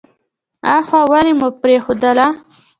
[0.73, 2.25] اوهووو ولې مو پرېښودله.